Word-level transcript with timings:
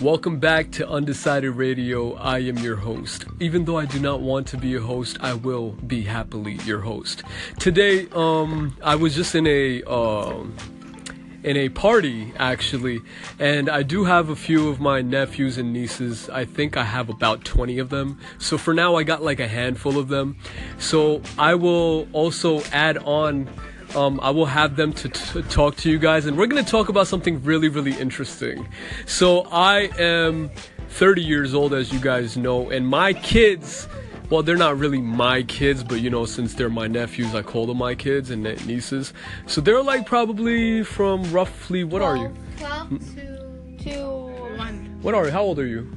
Welcome 0.00 0.38
back 0.38 0.70
to 0.72 0.88
Undecided 0.88 1.50
Radio. 1.50 2.14
I 2.14 2.38
am 2.38 2.56
your 2.56 2.76
host. 2.76 3.26
Even 3.38 3.66
though 3.66 3.76
I 3.76 3.84
do 3.84 4.00
not 4.00 4.22
want 4.22 4.46
to 4.46 4.56
be 4.56 4.74
a 4.74 4.80
host, 4.80 5.18
I 5.20 5.34
will 5.34 5.72
be 5.72 6.00
happily 6.00 6.54
your 6.64 6.80
host. 6.80 7.22
Today, 7.58 8.08
um, 8.12 8.74
I 8.82 8.94
was 8.94 9.14
just 9.14 9.34
in 9.34 9.46
a, 9.46 9.82
um, 9.82 10.56
in 11.44 11.58
a 11.58 11.68
party 11.68 12.32
actually, 12.38 13.00
and 13.38 13.68
I 13.68 13.82
do 13.82 14.04
have 14.04 14.30
a 14.30 14.36
few 14.36 14.70
of 14.70 14.80
my 14.80 15.02
nephews 15.02 15.58
and 15.58 15.70
nieces. 15.70 16.30
I 16.30 16.46
think 16.46 16.78
I 16.78 16.84
have 16.84 17.10
about 17.10 17.44
20 17.44 17.78
of 17.78 17.90
them. 17.90 18.18
So 18.38 18.56
for 18.56 18.72
now, 18.72 18.96
I 18.96 19.02
got 19.02 19.22
like 19.22 19.38
a 19.38 19.48
handful 19.48 19.98
of 19.98 20.08
them. 20.08 20.38
So 20.78 21.20
I 21.38 21.56
will 21.56 22.08
also 22.14 22.62
add 22.72 22.96
on 22.96 23.50
um, 23.96 24.20
I 24.22 24.30
will 24.30 24.46
have 24.46 24.76
them 24.76 24.92
to 24.94 25.08
t- 25.08 25.42
talk 25.42 25.76
to 25.76 25.90
you 25.90 25.98
guys, 25.98 26.26
and 26.26 26.36
we're 26.36 26.46
gonna 26.46 26.62
talk 26.62 26.88
about 26.88 27.06
something 27.06 27.42
really, 27.42 27.68
really 27.68 27.92
interesting. 27.92 28.68
So 29.06 29.42
I 29.50 29.90
am 29.98 30.50
30 30.90 31.22
years 31.22 31.54
old, 31.54 31.74
as 31.74 31.92
you 31.92 32.00
guys 32.00 32.36
know, 32.36 32.70
and 32.70 32.86
my 32.86 33.12
kids. 33.12 33.88
Well, 34.28 34.44
they're 34.44 34.56
not 34.56 34.78
really 34.78 35.00
my 35.00 35.42
kids, 35.42 35.82
but 35.82 36.00
you 36.00 36.08
know, 36.08 36.24
since 36.24 36.54
they're 36.54 36.68
my 36.70 36.86
nephews, 36.86 37.34
I 37.34 37.42
call 37.42 37.66
them 37.66 37.78
my 37.78 37.96
kids 37.96 38.30
and 38.30 38.44
nieces. 38.64 39.12
So 39.48 39.60
they're 39.60 39.82
like 39.82 40.06
probably 40.06 40.84
from 40.84 41.24
roughly, 41.32 41.82
what 41.82 42.00
are 42.00 42.16
you? 42.16 42.32
12 42.58 43.14
to, 43.16 43.84
to 43.84 44.06
1. 44.56 44.98
What 45.02 45.14
are 45.14 45.26
you? 45.26 45.32
How 45.32 45.42
old 45.42 45.58
are 45.58 45.66
you? 45.66 45.90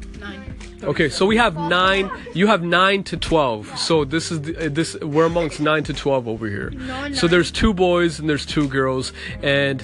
9. 0.83 0.89
Okay, 0.89 1.09
so 1.09 1.25
we 1.25 1.37
have 1.37 1.55
nine. 1.55 2.11
You 2.33 2.47
have 2.47 2.63
nine 2.63 3.03
to 3.05 3.17
twelve. 3.17 3.77
So 3.77 4.05
this 4.05 4.31
is 4.31 4.41
the, 4.41 4.69
this. 4.69 4.95
We're 4.99 5.25
amongst 5.25 5.59
nine 5.59 5.83
to 5.85 5.93
twelve 5.93 6.27
over 6.27 6.47
here. 6.47 6.71
So 7.13 7.27
there's 7.27 7.51
two 7.51 7.73
boys 7.73 8.19
and 8.19 8.29
there's 8.29 8.45
two 8.45 8.67
girls, 8.67 9.13
and 9.41 9.81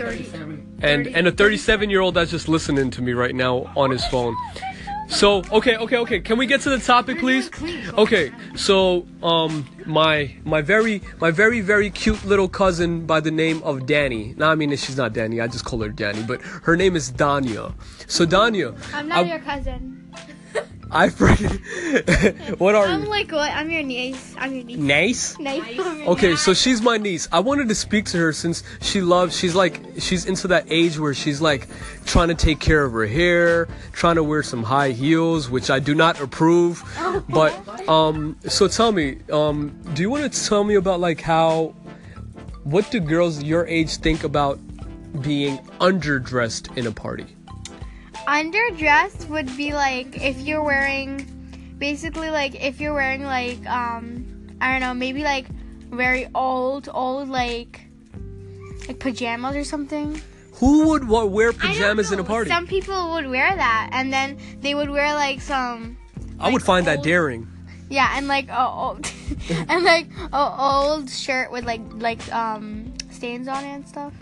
and 0.82 1.08
and 1.08 1.28
a 1.28 1.32
37 1.32 1.90
year 1.90 2.02
old 2.02 2.14
that's 2.16 2.32
just 2.32 2.48
listening 2.48 2.90
to 2.92 3.02
me 3.02 3.14
right 3.14 3.36
now 3.36 3.72
on 3.76 3.92
his 3.92 4.06
phone. 4.06 4.36
So 5.10 5.44
okay, 5.52 5.76
okay, 5.76 5.98
okay. 5.98 6.20
Can 6.20 6.38
we 6.38 6.46
get 6.46 6.62
to 6.62 6.70
the 6.70 6.78
topic, 6.78 7.18
please? 7.20 7.50
Okay. 7.98 8.32
So 8.56 9.08
um, 9.24 9.68
my 9.86 10.36
my 10.46 10.62
very 10.62 11.02
my 11.20 11.32
very 11.32 11.62
very 11.62 11.90
cute 11.90 12.24
little 12.26 12.48
cousin 12.48 13.06
by 13.08 13.20
the 13.20 13.32
name 13.32 13.62
of 13.64 13.88
Danny. 13.88 14.36
Now 14.38 14.52
I 14.52 14.56
mean 14.56 14.70
she's 14.76 14.98
not 14.98 15.14
Danny. 15.14 15.42
I 15.42 15.48
just 15.48 15.66
call 15.66 15.82
her 15.82 15.90
Danny, 15.90 16.22
but 16.24 16.42
her 16.42 16.78
name 16.78 16.96
is 16.96 17.12
Dania. 17.12 17.74
So 18.08 18.26
Dania, 18.26 18.78
I'm 18.94 19.08
not 19.08 19.20
I- 19.20 19.22
your 19.24 19.40
cousin. 19.40 19.99
I 20.92 21.08
freaking. 21.10 22.58
what 22.60 22.76
are 22.76 22.88
I'm 22.88 23.04
you? 23.04 23.10
like 23.10 23.32
what? 23.32 23.52
I'm 23.52 23.70
your 23.70 23.84
niece. 23.84 24.36
I'm 24.38 24.54
your 24.54 24.64
niece. 24.64 24.78
Nice. 24.78 25.40
Nice. 25.40 25.80
Okay, 26.08 26.36
so 26.36 26.54
she's 26.54 26.82
my 26.82 26.98
niece. 26.98 27.28
I 27.32 27.40
wanted 27.42 27.70
to 27.70 27.76
speak 27.76 28.06
to 28.06 28.18
her 28.18 28.34
since 28.34 28.64
she 28.82 29.02
loves. 29.02 29.38
She's 29.38 29.54
like 29.54 29.82
she's 30.00 30.26
into 30.26 30.48
that 30.48 30.66
age 30.70 30.98
where 30.98 31.14
she's 31.14 31.42
like 31.42 31.68
trying 32.06 32.30
to 32.30 32.36
take 32.36 32.60
care 32.60 32.84
of 32.84 32.94
her 32.94 33.06
hair, 33.06 33.68
trying 33.92 34.16
to 34.16 34.24
wear 34.24 34.42
some 34.42 34.64
high 34.64 34.92
heels, 34.92 35.50
which 35.50 35.70
I 35.70 35.80
do 35.80 35.94
not 35.94 36.20
approve. 36.20 36.84
But 37.30 37.88
um, 37.88 38.38
so 38.48 38.68
tell 38.68 38.92
me, 38.92 39.18
um, 39.32 39.78
do 39.94 40.02
you 40.02 40.10
want 40.10 40.32
to 40.32 40.48
tell 40.48 40.64
me 40.64 40.76
about 40.76 41.00
like 41.00 41.22
how, 41.22 41.76
what 42.64 42.90
do 42.92 43.00
girls 43.00 43.44
your 43.44 43.68
age 43.68 43.98
think 43.98 44.24
about 44.24 44.60
being 45.22 45.58
underdressed 45.80 46.76
in 46.78 46.88
a 46.88 46.92
party? 46.92 47.26
Underdressed 48.30 49.28
would 49.28 49.58
be 49.58 49.74
like 49.74 50.22
if 50.22 50.40
you're 50.40 50.62
wearing, 50.62 51.26
basically 51.80 52.30
like 52.30 52.54
if 52.64 52.80
you're 52.80 52.94
wearing 52.94 53.24
like 53.24 53.66
um 53.66 54.56
I 54.62 54.72
don't 54.72 54.82
know 54.82 54.94
maybe 54.94 55.24
like 55.24 55.48
very 55.90 56.28
old 56.36 56.88
old 56.94 57.28
like 57.28 57.82
like 58.88 59.00
pajamas 59.00 59.56
or 59.56 59.64
something. 59.64 60.22
Who 60.60 60.90
would 60.90 61.10
wear 61.10 61.54
pajamas 61.54 62.12
in 62.12 62.20
a 62.20 62.24
party? 62.24 62.52
Some 62.52 62.68
people 62.68 63.14
would 63.14 63.28
wear 63.28 63.56
that, 63.56 63.90
and 63.94 64.14
then 64.14 64.38
they 64.62 64.76
would 64.76 64.92
wear 64.92 65.16
like 65.16 65.42
some 65.42 65.98
I 66.40 66.52
would 66.52 66.62
find 66.62 66.86
that 66.86 67.02
daring. 67.02 67.48
Yeah, 67.90 68.12
and 68.16 68.28
like 68.28 68.48
a 68.50 68.68
old 68.68 69.12
and 69.50 69.84
like 69.84 70.06
a 70.32 70.56
old 70.60 71.10
shirt 71.10 71.52
with 71.52 71.66
like 71.66 71.82
like 71.96 72.22
um 72.32 72.94
stains 73.10 73.48
on 73.48 73.64
it 73.64 73.70
and 73.70 73.88
stuff. 73.88 74.14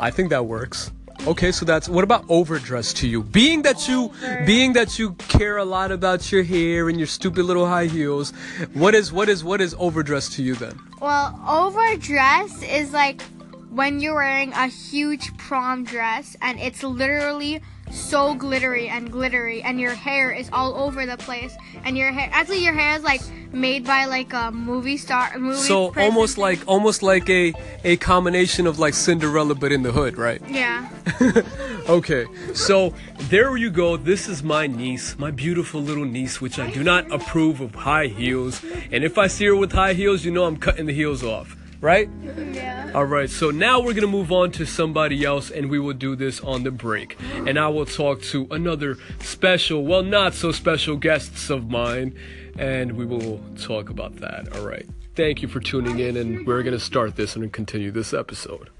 I 0.00 0.10
think 0.10 0.30
that 0.30 0.46
works. 0.46 0.90
Okay, 1.26 1.52
so 1.52 1.66
that's 1.66 1.86
what 1.86 2.02
about 2.02 2.24
overdressed 2.30 2.96
to 2.98 3.08
you? 3.08 3.22
Being 3.22 3.60
that 3.62 3.86
you 3.86 4.10
being 4.46 4.72
that 4.72 4.98
you 4.98 5.12
care 5.28 5.58
a 5.58 5.64
lot 5.64 5.92
about 5.92 6.32
your 6.32 6.42
hair 6.42 6.88
and 6.88 6.98
your 6.98 7.06
stupid 7.06 7.44
little 7.44 7.66
high 7.66 7.86
heels, 7.86 8.32
what 8.72 8.94
is 8.94 9.12
what 9.12 9.28
is 9.28 9.44
what 9.44 9.60
is 9.60 9.74
overdressed 9.78 10.32
to 10.34 10.42
you 10.42 10.54
then? 10.54 10.78
Well, 10.98 11.38
overdress 11.46 12.62
is 12.62 12.94
like 12.94 13.20
when 13.68 14.00
you're 14.00 14.14
wearing 14.14 14.54
a 14.54 14.68
huge 14.68 15.36
prom 15.36 15.84
dress 15.84 16.36
and 16.40 16.58
it's 16.58 16.82
literally 16.82 17.60
so 17.90 18.34
glittery 18.34 18.88
and 18.88 19.10
glittery 19.10 19.62
and 19.62 19.80
your 19.80 19.94
hair 19.94 20.30
is 20.30 20.48
all 20.52 20.74
over 20.76 21.06
the 21.06 21.16
place 21.16 21.56
and 21.84 21.96
your 21.98 22.10
hair 22.12 22.28
actually 22.32 22.62
your 22.64 22.72
hair 22.72 22.96
is 22.96 23.02
like 23.02 23.20
made 23.52 23.84
by 23.84 24.04
like 24.04 24.32
a 24.32 24.50
movie 24.52 24.96
star 24.96 25.36
movie 25.38 25.58
So 25.58 25.88
person. 25.88 26.02
almost 26.02 26.38
like 26.38 26.60
almost 26.68 27.02
like 27.02 27.28
a 27.28 27.52
a 27.84 27.96
combination 27.96 28.66
of 28.66 28.78
like 28.78 28.94
Cinderella 28.94 29.54
but 29.56 29.72
in 29.72 29.82
the 29.82 29.92
hood, 29.92 30.16
right? 30.16 30.40
yeah 30.48 30.88
Okay, 31.88 32.26
so 32.54 32.94
there 33.28 33.56
you 33.56 33.68
go. 33.70 33.96
This 33.96 34.28
is 34.28 34.44
my 34.44 34.68
niece, 34.68 35.18
my 35.18 35.32
beautiful 35.32 35.80
little 35.82 36.04
niece, 36.04 36.40
which 36.40 36.56
I 36.60 36.70
do 36.70 36.84
not 36.84 37.10
approve 37.10 37.60
of 37.60 37.74
high 37.74 38.06
heels. 38.06 38.62
And 38.92 39.02
if 39.02 39.18
I 39.18 39.26
see 39.26 39.46
her 39.46 39.56
with 39.56 39.72
high 39.72 39.94
heels, 39.94 40.24
you 40.24 40.30
know 40.30 40.44
I'm 40.44 40.56
cutting 40.56 40.86
the 40.86 40.92
heels 40.92 41.24
off, 41.24 41.56
right? 41.80 42.08
yeah 42.52 42.90
All 42.94 43.04
right, 43.04 43.30
so 43.30 43.50
now 43.50 43.80
we're 43.80 43.94
gonna 43.94 44.06
move 44.06 44.32
on 44.32 44.50
to 44.52 44.66
somebody 44.66 45.24
else, 45.24 45.50
and 45.50 45.70
we 45.70 45.78
will 45.78 45.94
do 45.94 46.16
this 46.16 46.40
on 46.40 46.62
the 46.62 46.70
break. 46.70 47.16
And 47.46 47.58
I 47.58 47.68
will 47.68 47.86
talk 47.86 48.22
to 48.22 48.46
another 48.50 48.96
special, 49.20 49.84
well, 49.84 50.02
not 50.02 50.34
so 50.34 50.52
special 50.52 50.96
guests 50.96 51.50
of 51.50 51.70
mine, 51.70 52.14
and 52.58 52.92
we 52.92 53.06
will 53.06 53.40
talk 53.58 53.90
about 53.90 54.16
that. 54.16 54.56
All 54.56 54.66
right, 54.66 54.86
thank 55.14 55.42
you 55.42 55.48
for 55.48 55.60
tuning 55.60 55.98
in, 55.98 56.16
and 56.16 56.46
we're 56.46 56.62
gonna 56.62 56.80
start 56.80 57.16
this 57.16 57.36
and 57.36 57.52
continue 57.52 57.90
this 57.90 58.12
episode. 58.12 58.70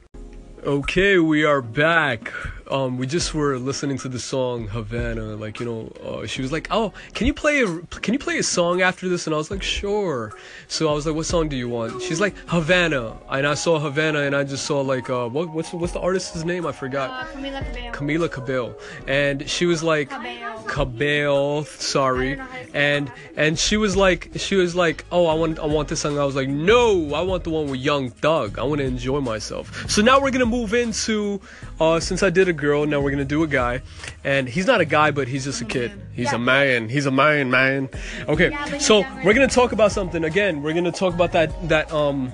Okay, 0.64 1.18
we 1.18 1.44
are 1.44 1.62
back. 1.62 2.32
Um, 2.70 2.98
we 2.98 3.06
just 3.06 3.34
were 3.34 3.58
listening 3.58 3.98
to 3.98 4.08
the 4.08 4.18
song 4.18 4.68
Havana. 4.68 5.36
Like 5.36 5.60
you 5.60 5.66
know, 5.66 5.92
uh, 6.06 6.26
she 6.26 6.42
was 6.42 6.52
like, 6.52 6.68
"Oh, 6.70 6.92
can 7.14 7.26
you 7.26 7.34
play 7.34 7.62
a 7.62 7.78
can 8.00 8.14
you 8.14 8.18
play 8.20 8.38
a 8.38 8.42
song 8.42 8.82
after 8.82 9.08
this?" 9.08 9.26
And 9.26 9.34
I 9.34 9.38
was 9.38 9.50
like, 9.50 9.62
"Sure." 9.62 10.32
So 10.68 10.88
I 10.88 10.92
was 10.92 11.06
like, 11.06 11.14
"What 11.14 11.26
song 11.26 11.48
do 11.48 11.56
you 11.56 11.68
want?" 11.68 12.00
She's 12.02 12.20
like, 12.20 12.34
"Havana." 12.46 13.16
And 13.30 13.46
I 13.46 13.54
saw 13.54 13.78
Havana, 13.78 14.20
and 14.20 14.34
I 14.36 14.44
just 14.44 14.64
saw 14.66 14.80
like, 14.80 15.10
uh, 15.10 15.28
what 15.28 15.50
what's 15.50 15.72
what's 15.72 15.92
the 15.92 16.00
artist's 16.00 16.44
name? 16.44 16.66
I 16.66 16.72
forgot. 16.72 17.10
Uh, 17.10 17.26
Camila 17.32 17.64
Cabello. 17.64 17.92
Camila 17.92 18.30
Cabello, 18.30 18.74
and 19.06 19.48
she 19.50 19.66
was 19.66 19.82
like 19.82 20.10
Cabello. 20.10 20.62
Cabello, 20.66 21.64
sorry, 21.64 22.32
I 22.32 22.36
don't 22.36 22.38
know 22.38 22.44
how 22.44 22.58
to 22.58 22.64
say 22.64 22.70
and 22.74 23.12
and 23.36 23.58
she 23.58 23.76
was 23.76 23.96
like 23.96 24.30
she 24.36 24.56
was 24.56 24.74
like, 24.74 25.04
oh, 25.10 25.26
I 25.26 25.34
want 25.34 25.58
I 25.58 25.66
want 25.66 25.88
this 25.88 26.00
song. 26.00 26.18
I 26.18 26.24
was 26.24 26.36
like, 26.36 26.48
no, 26.48 27.14
I 27.14 27.20
want 27.22 27.44
the 27.44 27.50
one 27.50 27.68
with 27.68 27.80
Young 27.80 28.10
Thug. 28.10 28.58
I 28.58 28.62
want 28.62 28.80
to 28.80 28.84
enjoy 28.84 29.20
myself. 29.20 29.88
So 29.90 30.02
now 30.02 30.20
we're 30.20 30.30
gonna 30.30 30.46
move 30.46 30.74
into, 30.74 31.40
uh, 31.80 32.00
since 32.00 32.22
I 32.22 32.30
did 32.30 32.48
a 32.48 32.52
girl, 32.60 32.86
now 32.86 33.00
we're 33.00 33.10
gonna 33.10 33.24
do 33.24 33.42
a 33.42 33.46
guy, 33.46 33.82
and 34.24 34.48
he's 34.48 34.66
not 34.66 34.80
a 34.80 34.84
guy, 34.84 35.10
but 35.10 35.28
he's 35.28 35.44
just 35.44 35.60
a 35.60 35.64
kid. 35.64 35.92
He's 36.12 36.32
a 36.32 36.38
man. 36.38 36.88
He's 36.88 37.06
a 37.06 37.10
man, 37.10 37.50
man. 37.50 37.88
Okay, 38.28 38.50
Yeah, 38.50 38.78
so 38.78 39.04
we're 39.24 39.34
gonna 39.34 39.48
talk 39.48 39.72
about 39.72 39.92
something 39.92 40.24
again. 40.24 40.62
We're 40.62 40.74
gonna 40.74 40.92
talk 40.92 41.14
about 41.14 41.32
that 41.32 41.68
that 41.68 41.92
um 41.92 42.32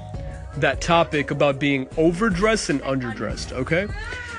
that 0.56 0.80
topic 0.80 1.30
about 1.30 1.58
being 1.58 1.88
overdressed 1.96 2.70
and 2.70 2.80
underdressed, 2.82 3.52
okay? 3.52 3.86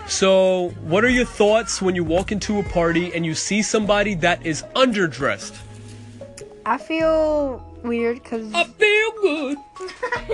So, 0.08 0.70
what 0.84 1.04
are 1.04 1.10
your 1.10 1.26
thoughts 1.26 1.82
when 1.82 1.94
you 1.94 2.04
walk 2.04 2.32
into 2.32 2.60
a 2.60 2.64
party 2.64 3.14
and 3.14 3.26
you 3.26 3.36
see 3.36 3.62
somebody 3.62 4.16
that 4.16 4.46
is 4.46 4.64
underdressed? 4.76 5.60
I 6.66 6.78
feel 6.78 7.64
weird 7.84 8.24
because 8.24 8.52
I 8.54 8.64
feel 8.64 9.12
good. 9.22 9.58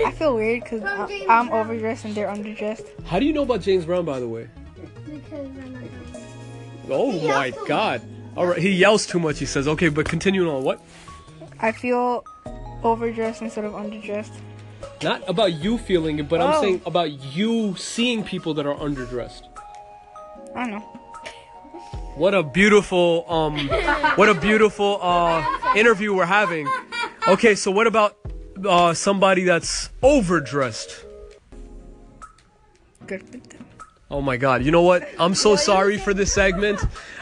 I 0.06 0.12
feel 0.12 0.34
weird 0.36 0.62
because 0.62 0.82
I'm 1.28 1.50
overdressed 1.50 2.04
and 2.04 2.14
they're 2.14 2.28
underdressed. 2.28 2.86
How 3.06 3.18
do 3.18 3.26
you 3.26 3.32
know 3.32 3.42
about 3.42 3.62
James 3.62 3.84
Brown, 3.84 4.04
by 4.04 4.20
the 4.20 4.28
way? 4.28 4.48
Because 5.06 5.48
I'm 5.58 5.72
not 5.72 5.82
Oh 6.90 7.12
my 7.28 7.52
god. 7.66 8.02
All 8.36 8.46
right, 8.46 8.58
he 8.58 8.70
yells 8.70 9.06
too 9.06 9.18
much, 9.20 9.38
he 9.38 9.46
says. 9.46 9.66
Okay, 9.68 9.88
but 9.88 10.06
continuing 10.08 10.48
on. 10.48 10.62
What? 10.64 10.80
I 11.60 11.72
feel 11.72 12.24
overdressed 12.82 13.42
instead 13.42 13.64
of 13.64 13.72
underdressed. 13.72 14.32
Not 15.02 15.22
about 15.28 15.54
you 15.54 15.78
feeling 15.78 16.18
it, 16.18 16.28
but 16.28 16.40
I'm 16.40 16.54
Oh. 16.54 16.60
saying 16.60 16.82
about 16.84 17.10
you 17.34 17.74
seeing 17.76 18.22
people 18.24 18.52
that 18.54 18.66
are 18.66 18.74
underdressed. 18.76 19.42
I 20.54 20.60
don't 20.60 20.70
know. 20.72 20.80
What 22.16 22.34
a 22.34 22.42
beautiful 22.42 23.24
um 23.28 23.56
what 24.16 24.28
a 24.28 24.34
beautiful 24.34 24.98
uh 25.02 25.44
interview 25.74 26.14
we're 26.14 26.26
having. 26.26 26.68
Okay, 27.26 27.54
so 27.54 27.70
what 27.70 27.86
about 27.86 28.16
uh 28.68 28.94
somebody 28.94 29.44
that's 29.44 29.90
overdressed? 30.02 31.04
Good 33.06 33.22
for 33.22 33.38
them. 33.38 33.66
Oh 34.10 34.20
my 34.20 34.36
god, 34.36 34.62
you 34.62 34.70
know 34.70 34.82
what? 34.82 35.08
I'm 35.18 35.34
so 35.34 35.56
sorry 35.56 35.96
for 35.98 36.12
this 36.12 36.32
segment. 36.32 36.78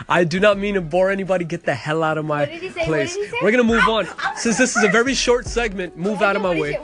I 0.08 0.24
do 0.24 0.40
not 0.40 0.58
mean 0.58 0.74
to 0.74 0.80
bore 0.80 1.10
anybody. 1.10 1.44
Get 1.44 1.64
the 1.64 1.74
hell 1.74 2.02
out 2.02 2.18
of 2.18 2.24
my 2.24 2.44
did 2.46 2.60
he 2.60 2.70
say? 2.70 2.80
What 2.80 2.86
place. 2.86 3.14
did 3.14 3.24
he 3.24 3.30
say? 3.30 3.38
We're 3.40 3.52
gonna 3.52 3.62
move 3.64 3.88
on. 3.88 4.08
Since 4.36 4.58
this 4.58 4.76
is 4.76 4.82
a 4.82 4.88
very 4.88 5.14
short 5.14 5.46
segment, 5.46 5.96
move 5.96 6.22
out 6.22 6.34
of 6.36 6.42
my 6.42 6.58
way. 6.58 6.78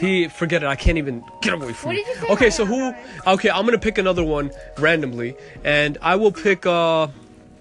He 0.00 0.28
forget 0.28 0.62
it. 0.62 0.66
I 0.66 0.74
can't 0.76 0.98
even 0.98 1.24
get 1.40 1.54
away 1.54 1.72
from 1.72 1.90
What 1.90 1.96
me. 1.96 2.04
did 2.04 2.08
you 2.16 2.20
say 2.22 2.32
Okay, 2.32 2.50
so 2.50 2.66
who? 2.66 2.92
Okay, 3.26 3.48
I'm 3.48 3.64
gonna 3.64 3.78
pick 3.78 3.98
another 3.98 4.24
one 4.24 4.50
randomly, 4.78 5.36
and 5.64 5.98
I 6.02 6.16
will 6.16 6.32
pick. 6.32 6.66
uh 6.66 7.08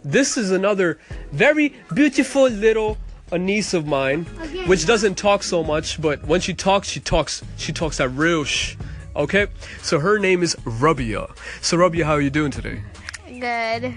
this 0.04 0.36
is 0.36 0.50
another 0.50 0.98
very 1.32 1.76
beautiful 1.94 2.50
little 2.50 2.98
a 3.32 3.38
niece 3.38 3.74
of 3.76 3.86
mine, 3.86 4.26
which 4.66 4.88
doesn't 4.88 5.16
talk 5.16 5.44
so 5.44 5.64
much, 5.64 6.02
but 6.02 6.22
when 6.26 6.42
she 6.42 6.56
talks, 6.56 6.90
she 6.90 7.00
talks 7.00 7.44
she 7.56 7.72
talks 7.72 7.98
that 7.98 8.10
real 8.10 8.44
sh. 8.44 8.76
Okay, 9.16 9.48
so 9.82 10.00
her 10.00 10.18
name 10.20 10.42
is 10.42 10.56
Rubia. 10.66 11.28
So 11.62 11.78
Rubia, 11.78 12.06
how 12.06 12.14
are 12.14 12.22
you 12.22 12.30
doing 12.30 12.52
today? 12.52 12.82
Good. 13.28 13.94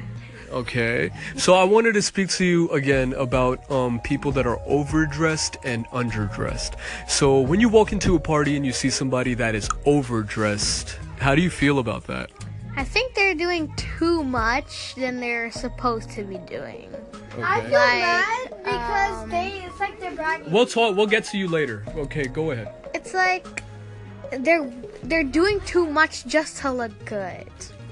Okay, 0.50 1.10
so 1.36 1.54
I 1.54 1.64
wanted 1.64 1.94
to 1.94 2.02
speak 2.02 2.28
to 2.30 2.44
you 2.44 2.68
again 2.70 3.12
about 3.14 3.68
um, 3.70 4.00
people 4.00 4.30
that 4.32 4.46
are 4.46 4.60
overdressed 4.66 5.56
and 5.64 5.86
underdressed. 5.88 6.78
So 7.08 7.40
when 7.40 7.60
you 7.60 7.68
walk 7.68 7.92
into 7.92 8.14
a 8.14 8.20
party 8.20 8.56
and 8.56 8.64
you 8.64 8.72
see 8.72 8.90
somebody 8.90 9.34
that 9.34 9.54
is 9.54 9.68
overdressed, 9.84 10.98
how 11.18 11.34
do 11.34 11.42
you 11.42 11.50
feel 11.50 11.78
about 11.78 12.06
that? 12.06 12.30
I 12.76 12.84
think 12.84 13.14
they're 13.14 13.34
doing 13.34 13.72
too 13.76 14.22
much 14.22 14.94
than 14.96 15.18
they're 15.20 15.50
supposed 15.50 16.10
to 16.10 16.24
be 16.24 16.38
doing. 16.38 16.92
I 17.40 17.60
feel 17.62 17.72
Like, 17.72 18.00
mad 18.00 18.48
because 18.58 19.22
um, 19.24 19.30
they 19.30 19.62
it's 19.64 19.80
like 19.80 19.98
they're 20.00 20.12
bragging. 20.12 20.52
We'll 20.52 20.66
talk. 20.66 20.96
We'll 20.96 21.06
get 21.06 21.24
to 21.26 21.38
you 21.38 21.48
later. 21.48 21.84
Okay, 21.96 22.24
go 22.24 22.52
ahead. 22.52 22.72
It's 22.94 23.12
like 23.14 23.63
they're 24.38 24.70
they're 25.02 25.24
doing 25.24 25.60
too 25.60 25.86
much 25.86 26.26
just 26.26 26.58
to 26.58 26.72
look 26.72 26.92
good. 27.04 27.46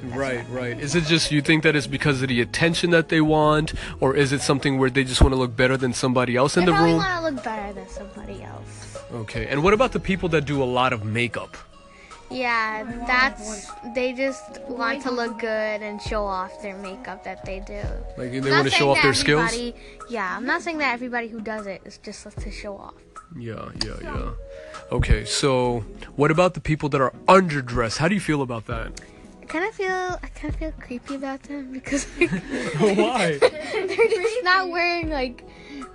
Right, 0.04 0.44
right. 0.50 0.78
Is 0.80 0.96
it 0.96 1.04
just 1.04 1.30
you 1.30 1.40
think 1.40 1.62
that 1.62 1.76
it's 1.76 1.86
because 1.86 2.22
of 2.22 2.28
the 2.28 2.40
attention 2.40 2.90
that 2.90 3.08
they 3.08 3.20
want, 3.20 3.72
or 4.00 4.16
is 4.16 4.32
it 4.32 4.40
something 4.40 4.78
where 4.78 4.90
they 4.90 5.04
just 5.04 5.20
want 5.22 5.32
to 5.32 5.38
look 5.38 5.54
better 5.54 5.76
than 5.76 5.92
somebody 5.92 6.34
else 6.36 6.56
in 6.56 6.64
They 6.64 6.72
the 6.72 6.72
probably 6.72 6.92
room? 6.94 6.98
want 6.98 7.24
to 7.24 7.30
look 7.30 7.44
better 7.44 7.72
than 7.72 7.88
somebody 7.88 8.42
else. 8.42 8.98
Okay. 9.12 9.46
And 9.46 9.62
what 9.62 9.74
about 9.74 9.92
the 9.92 10.00
people 10.00 10.28
that 10.30 10.44
do 10.44 10.60
a 10.62 10.64
lot 10.64 10.92
of 10.92 11.04
makeup? 11.04 11.56
Yeah, 12.32 12.84
that's 13.06 13.70
they 13.94 14.12
just 14.14 14.62
want 14.62 15.02
to 15.02 15.10
look 15.10 15.38
good 15.38 15.82
and 15.82 16.00
show 16.00 16.24
off 16.24 16.62
their 16.62 16.76
makeup 16.78 17.22
that 17.24 17.44
they 17.44 17.60
do. 17.60 17.82
Like 18.16 18.32
they 18.32 18.50
want 18.50 18.64
to 18.64 18.70
show 18.70 18.90
off 18.90 19.02
their 19.02 19.14
skills? 19.14 19.54
Yeah, 20.08 20.34
I'm 20.36 20.46
not 20.46 20.62
saying 20.62 20.78
that 20.78 20.94
everybody 20.94 21.28
who 21.28 21.40
does 21.40 21.66
it 21.66 21.82
is 21.84 21.98
just 21.98 22.26
to 22.30 22.50
show 22.50 22.76
off. 22.76 22.94
Yeah, 23.36 23.70
yeah, 23.84 23.94
yeah. 24.02 24.30
Okay, 24.90 25.24
so 25.24 25.80
what 26.16 26.30
about 26.30 26.54
the 26.54 26.60
people 26.60 26.88
that 26.90 27.00
are 27.00 27.12
underdressed? 27.28 27.98
How 27.98 28.08
do 28.08 28.14
you 28.14 28.20
feel 28.20 28.42
about 28.42 28.66
that? 28.66 29.00
I 29.40 29.44
kind 29.46 29.64
of 29.64 29.74
feel 29.74 29.88
I 30.22 30.26
kind 30.34 30.52
of 30.54 30.56
feel 30.60 30.72
creepy 30.80 31.14
about 31.14 31.42
them 31.44 31.72
because 31.72 32.06
like, 32.18 32.30
Why? 32.98 33.38
they're 33.40 33.86
just 34.08 34.44
not 34.44 34.70
wearing 34.70 35.10
like 35.10 35.44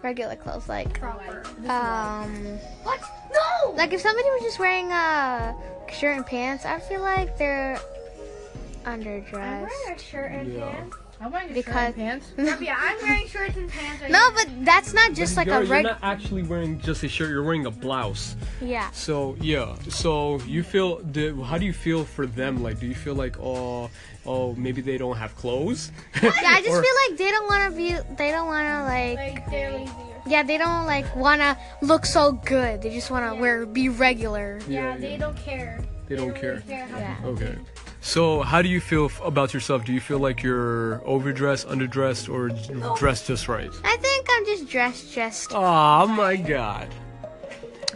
regular 0.03 0.35
clothes. 0.35 0.67
Like 0.69 1.01
um, 1.03 2.59
What? 2.83 2.99
No! 3.31 3.71
like 3.73 3.93
if 3.93 4.01
somebody 4.01 4.27
was 4.31 4.41
just 4.43 4.59
wearing 4.59 4.91
a 4.91 5.55
shirt 5.91 6.15
and 6.17 6.25
pants, 6.25 6.65
I 6.65 6.79
feel 6.79 7.01
like 7.01 7.37
they're 7.37 7.79
underdressed. 8.83 8.85
I'm 8.85 9.01
underdressed. 9.03 9.33
wearing 9.61 9.95
a 9.95 9.99
shirt 9.99 10.31
and 10.31 10.53
Yeah. 10.53 10.69
pants. 10.71 10.97
I'm 11.19 11.31
wearing 11.31 11.49
a 11.49 11.53
Because- 11.53 11.95
shirt 11.95 11.97
and 11.97 12.21
pants. 12.37 12.61
Yeah, 12.61 12.75
I'm 12.79 12.97
wearing 13.01 13.27
shorts 13.27 13.57
and 13.57 13.69
pants. 13.69 14.01
Right 14.03 14.11
No, 14.11 14.29
but 14.35 14.47
that's 14.63 14.93
not 14.93 15.13
just 15.13 15.35
like 15.35 15.47
you're, 15.47 15.61
a 15.61 15.65
you're 15.65 15.81
not 15.81 15.99
actually 16.03 16.43
wearing 16.43 16.79
just 16.79 17.03
a 17.03 17.09
shirt. 17.09 17.29
You're 17.29 17.43
wearing 17.43 17.65
a 17.65 17.71
blouse. 17.71 18.35
Yeah. 18.61 18.89
So 18.91 19.35
yeah. 19.41 19.75
So 19.89 20.39
you 20.41 20.61
feel? 20.63 20.97
The, 20.97 21.33
how 21.43 21.57
do 21.57 21.65
you 21.65 21.73
feel 21.73 22.03
for 22.03 22.25
them? 22.27 22.61
Like, 22.61 22.79
do 22.79 22.85
you 22.87 22.93
feel 22.95 23.15
like, 23.15 23.37
oh, 23.39 23.89
oh, 24.25 24.53
maybe 24.55 24.81
they 24.81 24.97
don't 24.97 25.17
have 25.17 25.35
clothes? 25.35 25.91
Yeah, 26.21 26.31
I 26.35 26.61
just 26.61 26.69
Or- 26.77 26.83
feel 26.83 26.95
like 27.09 27.17
they 27.17 27.31
don't 27.31 27.47
want 27.47 27.71
to 27.71 27.77
be. 27.77 27.89
They 28.15 28.31
don't 28.31 28.47
want 28.47 28.67
to 28.67 28.83
like. 28.83 29.47
Like. 29.51 29.89
Yeah, 30.27 30.43
they 30.43 30.57
don't 30.57 30.85
like 30.85 31.15
want 31.15 31.41
to 31.41 31.57
look 31.81 32.05
so 32.05 32.33
good. 32.33 32.81
They 32.81 32.93
just 32.93 33.09
want 33.09 33.33
to 33.33 33.39
wear 33.41 33.65
be 33.65 33.89
regular. 33.89 34.59
Yeah, 34.67 34.91
Yeah, 34.91 34.97
they 34.97 35.11
yeah. 35.13 35.17
don't 35.17 35.37
care. 35.37 35.79
They 36.07 36.15
don't 36.15 36.27
really 36.29 36.39
care. 36.61 36.85
how 36.87 36.99
Yeah. 36.99 37.15
Okay. 37.25 37.55
So 38.07 38.41
how 38.41 38.61
do 38.61 38.69
you 38.69 38.79
feel 38.79 39.05
f- 39.05 39.21
about 39.21 39.53
yourself? 39.53 39.83
Do 39.83 39.91
you 39.91 39.99
feel 39.99 40.19
like 40.19 40.41
you're 40.41 41.01
overdressed, 41.05 41.67
underdressed, 41.67 42.29
or 42.33 42.47
dressed 42.95 43.27
just 43.27 43.49
right? 43.49 43.69
I 43.83 43.97
think 43.97 44.27
I'm 44.31 44.45
just 44.45 44.69
dressed 44.69 45.13
just 45.13 45.51
Oh 45.53 46.07
my 46.07 46.37
god. 46.37 46.87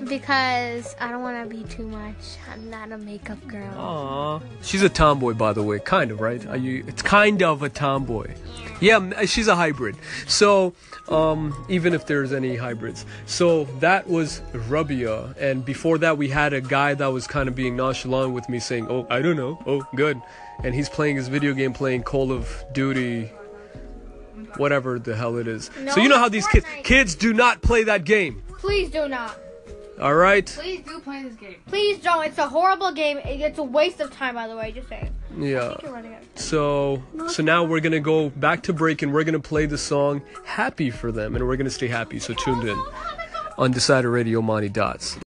Because 0.07 0.95
I 0.99 1.11
don't 1.11 1.21
want 1.21 1.49
to 1.49 1.55
be 1.55 1.63
too 1.63 1.87
much. 1.87 2.37
I'm 2.51 2.69
not 2.69 2.91
a 2.91 2.97
makeup 2.97 3.45
girl. 3.47 3.73
Aw. 3.77 4.39
She's 4.61 4.81
a 4.81 4.89
tomboy, 4.89 5.33
by 5.33 5.53
the 5.53 5.63
way. 5.63 5.79
Kind 5.79 6.11
of, 6.11 6.21
right? 6.21 6.45
Are 6.47 6.57
you? 6.57 6.83
It's 6.87 7.01
kind 7.01 7.41
of 7.43 7.63
a 7.63 7.69
tomboy. 7.69 8.33
Yeah, 8.79 9.25
she's 9.25 9.47
a 9.47 9.55
hybrid. 9.55 9.95
So, 10.27 10.73
um, 11.07 11.65
even 11.69 11.93
if 11.93 12.07
there's 12.07 12.33
any 12.33 12.55
hybrids. 12.55 13.05
So 13.25 13.65
that 13.79 14.07
was 14.07 14.41
Rubia, 14.53 15.35
and 15.39 15.63
before 15.63 15.97
that 15.99 16.17
we 16.17 16.29
had 16.29 16.53
a 16.53 16.61
guy 16.61 16.95
that 16.95 17.07
was 17.07 17.27
kind 17.27 17.47
of 17.47 17.55
being 17.55 17.75
nonchalant 17.75 18.33
with 18.33 18.49
me, 18.49 18.59
saying, 18.59 18.87
"Oh, 18.89 19.05
I 19.09 19.21
don't 19.21 19.37
know. 19.37 19.61
Oh, 19.67 19.85
good," 19.95 20.19
and 20.63 20.73
he's 20.73 20.89
playing 20.89 21.15
his 21.15 21.27
video 21.27 21.53
game, 21.53 21.73
playing 21.73 22.03
Call 22.03 22.31
of 22.31 22.63
Duty. 22.73 23.31
Whatever 24.57 24.99
the 24.99 25.15
hell 25.15 25.37
it 25.37 25.47
is. 25.47 25.69
No, 25.79 25.93
so 25.93 26.01
you 26.01 26.09
know 26.09 26.17
how 26.17 26.27
these 26.27 26.47
kids 26.47 26.65
kids 26.83 27.15
do 27.15 27.33
not 27.33 27.61
play 27.61 27.83
that 27.83 28.03
game. 28.03 28.41
Please 28.59 28.89
do 28.89 29.07
not. 29.07 29.37
All 30.01 30.15
right. 30.15 30.45
Please 30.45 30.81
do 30.81 30.99
play 30.99 31.21
this 31.21 31.35
game. 31.35 31.57
Please 31.67 31.99
don't. 31.99 32.25
It's 32.25 32.39
a 32.39 32.47
horrible 32.47 32.91
game. 32.91 33.19
It's 33.23 33.59
a 33.59 33.63
waste 33.63 33.99
of 33.99 34.11
time, 34.11 34.33
by 34.33 34.47
the 34.47 34.55
way. 34.55 34.71
Just 34.71 34.89
saying. 34.89 35.13
Yeah. 35.37 35.75
You're 35.83 35.93
running 35.93 36.15
out. 36.15 36.23
So 36.35 37.03
so 37.27 37.43
now 37.43 37.63
we're 37.63 37.81
gonna 37.81 37.99
go 37.99 38.29
back 38.29 38.63
to 38.63 38.73
break 38.73 39.03
and 39.03 39.13
we're 39.13 39.23
gonna 39.23 39.39
play 39.39 39.67
the 39.67 39.77
song 39.77 40.23
"Happy" 40.43 40.89
for 40.89 41.11
them, 41.11 41.35
and 41.35 41.47
we're 41.47 41.55
gonna 41.55 41.69
stay 41.69 41.87
happy. 41.87 42.17
So 42.17 42.33
tuned 42.33 42.67
in 42.67 42.81
Undecided 43.59 44.09
Radio, 44.09 44.41
Monty 44.41 44.69
Dots. 44.69 45.19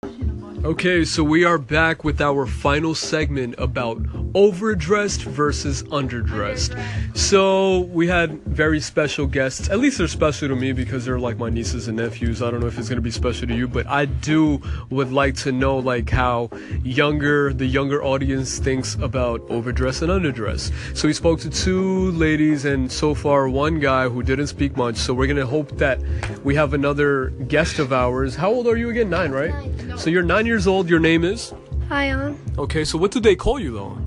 Okay, 0.64 1.04
so 1.04 1.22
we 1.22 1.44
are 1.44 1.58
back 1.58 2.04
with 2.04 2.20
our 2.20 2.46
final 2.46 2.94
segment 2.94 3.54
about 3.58 3.98
overdressed 4.34 5.22
versus 5.22 5.82
underdressed. 5.84 6.78
So 7.16 7.80
we 7.80 8.08
had 8.08 8.42
very 8.44 8.80
special 8.80 9.26
guests. 9.26 9.70
At 9.70 9.78
least 9.78 9.98
they're 9.98 10.08
special 10.08 10.48
to 10.48 10.56
me 10.56 10.72
because 10.72 11.04
they're 11.04 11.18
like 11.18 11.38
my 11.38 11.50
nieces 11.50 11.88
and 11.88 11.96
nephews. 11.96 12.42
I 12.42 12.50
don't 12.50 12.60
know 12.60 12.66
if 12.66 12.78
it's 12.78 12.88
gonna 12.88 13.00
be 13.00 13.10
special 13.10 13.46
to 13.48 13.54
you, 13.54 13.68
but 13.68 13.86
I 13.86 14.06
do 14.06 14.60
would 14.90 15.12
like 15.12 15.36
to 15.36 15.52
know 15.52 15.78
like 15.78 16.10
how 16.10 16.50
younger 16.82 17.52
the 17.52 17.66
younger 17.66 18.02
audience 18.02 18.58
thinks 18.58 18.96
about 18.96 19.40
overdress 19.50 20.02
and 20.02 20.10
underdress. 20.10 20.72
So 20.96 21.08
we 21.08 21.14
spoke 21.14 21.40
to 21.40 21.50
two 21.50 22.10
ladies 22.12 22.64
and 22.64 22.90
so 22.90 23.14
far 23.14 23.48
one 23.48 23.78
guy 23.78 24.08
who 24.08 24.22
didn't 24.22 24.48
speak 24.48 24.76
much. 24.76 24.96
So 24.96 25.14
we're 25.14 25.28
gonna 25.28 25.46
hope 25.46 25.78
that 25.78 26.00
we 26.42 26.54
have 26.56 26.74
another 26.74 27.30
guest 27.48 27.78
of 27.78 27.92
ours. 27.92 28.34
How 28.34 28.50
old 28.50 28.66
are 28.66 28.76
you 28.76 28.90
again? 28.90 29.10
Nine, 29.10 29.30
right? 29.30 29.54
So 29.96 30.10
you're 30.10 30.22
nine 30.22 30.46
years 30.46 30.66
old. 30.66 30.90
Your 30.90 31.00
name 31.00 31.24
is? 31.24 31.54
Hi, 31.88 32.10
on 32.12 32.38
Okay, 32.58 32.84
so 32.84 32.96
what 32.98 33.10
do 33.10 33.20
they 33.20 33.36
call 33.36 33.60
you 33.60 33.72
though? 33.72 33.98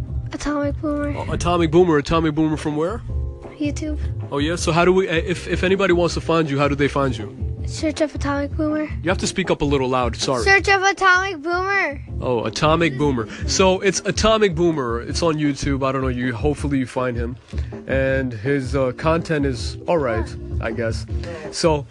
Atomic 0.41 0.79
Boomer 0.81 1.33
Atomic 1.33 1.71
Boomer. 1.71 1.97
Atomic 1.97 2.35
Boomer 2.35 2.57
from 2.57 2.75
where? 2.75 2.99
YouTube. 3.59 3.97
Oh 4.31 4.37
yeah. 4.37 4.55
So 4.55 4.71
how 4.71 4.85
do 4.85 4.93
we? 4.93 5.09
uh, 5.09 5.13
If 5.33 5.47
if 5.47 5.63
anybody 5.63 5.93
wants 5.93 6.13
to 6.13 6.21
find 6.21 6.49
you, 6.49 6.57
how 6.59 6.67
do 6.67 6.75
they 6.75 6.87
find 6.87 7.17
you? 7.17 7.27
Search 7.65 7.99
of 8.01 8.13
Atomic 8.15 8.51
Boomer. 8.55 8.83
You 9.03 9.09
have 9.09 9.17
to 9.17 9.27
speak 9.27 9.49
up 9.51 9.61
a 9.61 9.65
little 9.65 9.89
loud. 9.89 10.15
Sorry. 10.15 10.43
Search 10.43 10.69
of 10.69 10.81
Atomic 10.83 11.41
Boomer. 11.41 12.01
Oh, 12.21 12.45
Atomic 12.45 12.97
Boomer. 12.97 13.27
So 13.47 13.81
it's 13.81 13.99
Atomic 14.05 14.55
Boomer. 14.55 15.01
It's 15.01 15.21
on 15.23 15.35
YouTube. 15.35 15.83
I 15.85 15.91
don't 15.91 16.01
know. 16.01 16.07
You 16.21 16.33
hopefully 16.33 16.77
you 16.77 16.85
find 16.85 17.17
him, 17.17 17.35
and 17.87 18.31
his 18.31 18.75
uh, 18.75 18.91
content 18.93 19.45
is 19.45 19.77
all 19.87 19.97
right, 19.97 20.29
I 20.61 20.71
guess. 20.71 21.05
So 21.51 21.85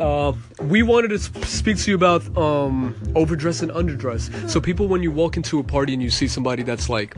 uh, 0.00 0.32
we 0.62 0.82
wanted 0.82 1.08
to 1.08 1.18
speak 1.46 1.76
to 1.78 1.90
you 1.90 1.94
about 1.94 2.36
um, 2.36 2.94
overdress 3.14 3.60
and 3.62 3.70
underdress. 3.72 4.48
So 4.48 4.60
people, 4.60 4.88
when 4.88 5.02
you 5.02 5.12
walk 5.12 5.36
into 5.36 5.58
a 5.60 5.62
party 5.62 5.92
and 5.92 6.02
you 6.02 6.10
see 6.10 6.26
somebody 6.26 6.62
that's 6.62 6.88
like 6.88 7.14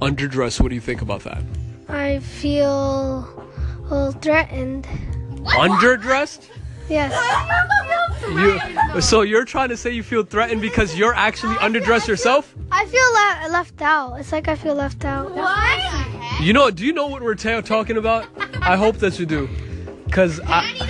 underdressed, 0.00 0.60
what 0.60 0.68
do 0.68 0.74
you 0.74 0.80
think 0.80 1.02
about 1.02 1.22
that? 1.24 1.42
I 1.88 2.20
feel 2.20 2.70
a 2.70 3.82
little 3.82 4.12
threatened. 4.12 4.86
Underdressed? 5.44 6.48
Yes. 6.88 7.12
You, 8.28 9.00
so 9.00 9.22
you're 9.22 9.44
trying 9.44 9.70
to 9.70 9.76
say 9.76 9.90
you 9.90 10.02
feel 10.02 10.22
threatened 10.22 10.60
because 10.60 10.96
you're 10.96 11.14
actually 11.14 11.54
underdressed 11.56 12.06
yourself? 12.06 12.54
I 12.70 12.84
feel 12.86 13.48
le- 13.50 13.52
left 13.52 13.80
out. 13.82 14.14
It's 14.20 14.30
like 14.30 14.46
I 14.46 14.54
feel 14.54 14.74
left 14.74 15.04
out. 15.04 15.32
What? 15.32 16.40
You 16.40 16.52
know? 16.52 16.70
Do 16.70 16.84
you 16.84 16.92
know 16.92 17.06
what 17.06 17.22
we're 17.22 17.34
ta- 17.34 17.60
talking 17.60 17.96
about? 17.96 18.26
I 18.62 18.76
hope 18.76 18.96
that 18.98 19.18
you 19.18 19.26
do, 19.26 19.48
because 20.04 20.40
I. 20.44 20.89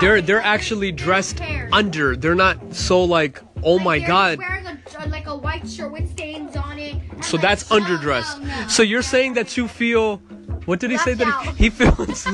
They're 0.00 0.20
they're 0.22 0.40
actually 0.40 0.92
dressed 0.92 1.36
Pairs. 1.36 1.70
under. 1.72 2.16
They're 2.16 2.34
not 2.34 2.74
so 2.74 3.04
like 3.04 3.40
oh 3.62 3.78
my 3.78 3.98
god. 3.98 4.38
Wearing 4.38 4.66
a, 4.66 4.78
uh, 4.98 5.06
like 5.08 5.26
a 5.26 5.36
white 5.36 5.68
shirt 5.68 5.92
with 5.92 6.10
stains 6.10 6.56
on 6.56 6.78
it. 6.78 6.96
So 7.22 7.36
like- 7.36 7.42
that's 7.42 7.64
underdressed. 7.68 8.40
no, 8.40 8.52
uh, 8.52 8.60
no. 8.62 8.68
So 8.68 8.82
you're 8.82 9.02
saying 9.02 9.34
that 9.34 9.56
you 9.56 9.68
feel 9.68 10.22
what 10.66 10.78
did 10.78 10.90
he 10.90 10.98
say 10.98 11.14
that 11.14 11.54
he, 11.56 11.64
he 11.64 11.70
feels 11.70 12.26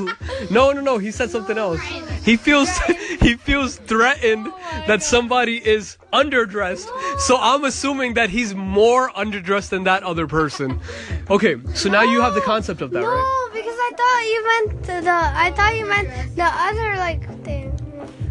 No, 0.50 0.72
no, 0.72 0.80
no, 0.80 0.98
he 0.98 1.10
said 1.10 1.30
something 1.30 1.56
else. 1.56 1.80
He 2.24 2.36
feels 2.36 2.68
he 3.20 3.36
feels 3.36 3.76
threatened 3.76 4.52
that 4.86 5.02
somebody 5.02 5.56
is 5.66 5.96
underdressed. 6.12 6.88
So 7.20 7.38
I'm 7.40 7.64
assuming 7.64 8.14
that 8.14 8.30
he's 8.30 8.54
more 8.54 9.10
underdressed 9.10 9.70
than 9.70 9.84
that 9.84 10.02
other 10.02 10.26
person. 10.26 10.80
Okay, 11.30 11.56
so 11.74 11.88
now 11.88 12.02
you 12.02 12.20
have 12.20 12.34
the 12.34 12.40
concept 12.40 12.80
of 12.82 12.90
that, 12.90 13.00
right? 13.00 13.46
I 13.86 13.92
thought 13.98 14.22
you 14.32 14.40
meant 14.50 15.04
the, 15.04 15.10
I 15.10 15.50
thought 15.52 15.76
you 15.76 15.86
meant 15.86 16.36
the 16.36 16.44
other 16.44 16.96
like 16.96 17.22
thing. 17.44 17.72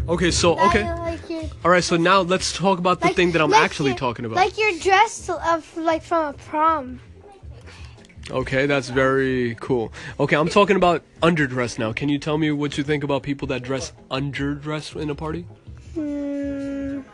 Okay, 0.08 0.30
so 0.30 0.58
okay. 0.66 0.84
Like 0.84 1.20
All 1.64 1.70
right, 1.70 1.82
so 1.82 1.96
now 1.96 2.20
let's 2.20 2.52
talk 2.52 2.78
about 2.78 3.00
the 3.00 3.06
like- 3.06 3.16
thing 3.16 3.32
that 3.32 3.40
I'm 3.40 3.50
like 3.50 3.62
actually 3.62 3.90
you're- 3.90 3.98
talking 3.98 4.24
about. 4.24 4.36
Like 4.36 4.58
you're 4.58 4.78
dressed 4.78 5.30
of 5.30 5.76
like 5.76 6.02
from 6.02 6.26
a 6.26 6.32
prom. 6.34 7.00
Okay, 8.30 8.66
that's 8.66 8.88
very 8.88 9.56
cool. 9.60 9.92
Okay, 10.18 10.36
I'm 10.36 10.48
talking 10.48 10.76
about 10.76 11.02
underdress 11.22 11.78
now. 11.78 11.92
Can 11.92 12.08
you 12.08 12.18
tell 12.18 12.38
me 12.38 12.50
what 12.50 12.76
you 12.76 12.84
think 12.84 13.04
about 13.04 13.22
people 13.22 13.46
that 13.48 13.62
dress 13.62 13.92
underdressed 14.10 15.00
in 15.00 15.10
a 15.10 15.14
party? 15.14 15.46
Mm, 15.96 17.04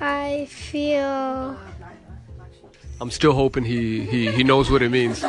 I 0.00 0.46
feel 0.50 1.56
I'm 3.00 3.10
still 3.12 3.32
hoping 3.32 3.64
he 3.64 4.04
he, 4.06 4.30
he 4.32 4.42
knows 4.44 4.70
what 4.70 4.82
it 4.82 4.90
means. 4.90 5.24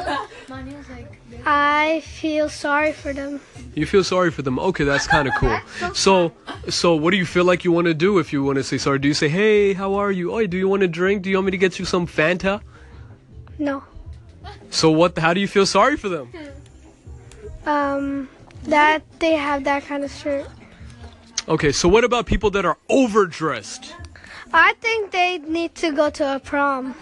I 1.51 2.01
feel 2.01 2.48
sorry 2.48 2.94
for 2.94 3.12
them. 3.12 3.41
You 3.74 3.88
feel 3.88 4.03
sorry 4.03 4.29
for 4.29 4.44
them. 4.44 4.60
Okay, 4.60 4.84
that's 4.84 5.08
kind 5.08 5.27
of 5.27 5.34
cool. 5.34 5.58
So 5.96 6.32
so 6.70 6.96
what 6.96 7.10
do 7.10 7.18
you 7.18 7.25
feel 7.25 7.44
like 7.44 7.63
you 7.63 7.72
want 7.72 7.88
to 7.88 7.96
do 7.96 8.20
if 8.20 8.32
you 8.32 8.44
want 8.44 8.58
to 8.58 8.63
say 8.63 8.77
sorry? 8.77 9.00
Do 9.00 9.08
you 9.08 9.15
say, 9.15 9.29
"Hey, 9.29 9.74
how 9.74 9.96
are 9.96 10.12
you? 10.12 10.32
Oh, 10.32 10.46
do 10.46 10.58
you 10.58 10.68
want 10.70 10.84
a 10.84 10.88
drink? 10.88 11.24
Do 11.24 11.29
you 11.32 11.38
want 11.38 11.46
me 11.46 11.51
to 11.51 11.58
get 11.58 11.79
you 11.79 11.86
some 11.86 12.06
Fanta?" 12.06 12.62
No. 13.58 13.84
So 14.70 14.91
what 14.91 15.18
how 15.18 15.34
do 15.34 15.41
you 15.41 15.48
feel 15.48 15.65
sorry 15.65 15.98
for 15.98 16.10
them? 16.10 16.32
Um, 17.65 18.29
that 18.65 19.01
they 19.18 19.34
have 19.34 19.63
that 19.63 19.86
kind 19.86 20.03
of 20.03 20.12
shirt. 20.12 20.46
Okay, 21.48 21.72
so 21.72 21.89
what 21.89 22.03
about 22.03 22.27
people 22.27 22.51
that 22.51 22.65
are 22.65 22.77
overdressed? 22.89 23.96
I 24.53 24.74
think 24.82 25.10
they 25.10 25.39
need 25.39 25.74
to 25.82 25.91
go 25.91 26.12
to 26.12 26.36
a 26.36 26.39
prom. 26.39 26.94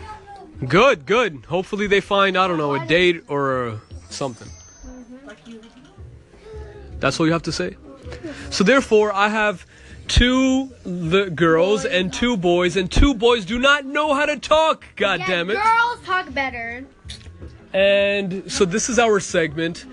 Good, 0.66 1.06
good. 1.06 1.46
Hopefully 1.50 1.88
they 1.88 2.00
find, 2.02 2.38
I 2.38 2.48
don't 2.48 2.58
know, 2.58 2.76
a 2.76 2.86
date 2.86 3.24
or 3.28 3.68
uh, 3.68 3.80
something. 4.10 4.50
That's 7.00 7.20
all 7.20 7.26
you 7.26 7.34
have 7.34 7.44
to 7.44 7.52
say? 7.52 7.76
So 8.50 8.64
therefore, 8.64 9.14
I 9.14 9.30
have 9.30 9.66
two 10.08 10.70
the 10.84 11.30
girls 11.30 11.86
and 11.86 12.12
two 12.14 12.38
boys, 12.38 12.78
and 12.78 12.92
two 12.92 13.14
boys 13.14 13.46
do 13.46 13.60
not 13.60 13.86
know 13.86 14.14
how 14.14 14.26
to 14.26 14.38
talk, 14.38 14.86
God 14.96 15.20
Yeah, 15.20 15.28
damn 15.28 15.50
it. 15.50 15.56
girls 15.56 16.00
talk 16.06 16.34
better. 16.34 16.86
And 17.74 18.50
so 18.52 18.66
this 18.66 18.90
is 18.90 18.98
our 18.98 19.20
segment. 19.20 19.86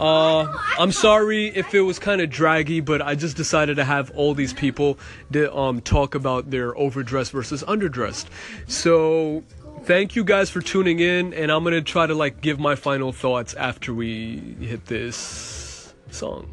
Uh, 0.00 0.50
I'm 0.78 0.92
sorry 0.92 1.48
if 1.48 1.74
it 1.74 1.82
was 1.82 1.98
kind 1.98 2.22
of 2.22 2.30
draggy, 2.30 2.80
but 2.80 3.02
I 3.02 3.14
just 3.14 3.36
decided 3.36 3.76
to 3.76 3.84
have 3.84 4.10
all 4.12 4.32
these 4.32 4.54
people 4.54 4.98
to, 5.32 5.54
um, 5.54 5.82
talk 5.82 6.14
about 6.14 6.50
their 6.50 6.74
overdressed 6.78 7.32
versus 7.32 7.62
underdressed. 7.64 8.24
So 8.66 9.44
thank 9.82 10.16
you 10.16 10.24
guys 10.24 10.50
for 10.50 10.60
tuning 10.60 11.00
in, 11.00 11.34
and 11.34 11.50
I'm 11.50 11.64
gonna 11.64 11.80
try 11.82 12.06
to 12.06 12.14
like 12.14 12.40
give 12.40 12.58
my 12.58 12.74
final 12.74 13.12
thoughts 13.12 13.54
after 13.54 13.92
we 13.94 14.38
hit 14.60 14.86
this 14.86 15.94
song. 16.10 16.50